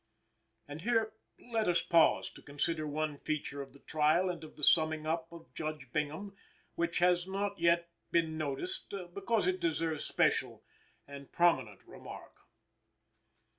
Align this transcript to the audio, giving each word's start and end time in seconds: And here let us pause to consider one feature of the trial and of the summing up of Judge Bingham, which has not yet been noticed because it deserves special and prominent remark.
And 0.67 0.81
here 0.81 1.13
let 1.37 1.67
us 1.67 1.83
pause 1.83 2.31
to 2.31 2.41
consider 2.41 2.87
one 2.87 3.19
feature 3.19 3.61
of 3.61 3.71
the 3.71 3.77
trial 3.81 4.31
and 4.31 4.43
of 4.43 4.55
the 4.55 4.63
summing 4.63 5.05
up 5.05 5.31
of 5.31 5.53
Judge 5.53 5.91
Bingham, 5.93 6.35
which 6.73 6.97
has 6.97 7.27
not 7.27 7.59
yet 7.59 7.87
been 8.09 8.35
noticed 8.35 8.95
because 9.13 9.45
it 9.45 9.59
deserves 9.59 10.03
special 10.03 10.63
and 11.07 11.31
prominent 11.31 11.81
remark. 11.85 12.35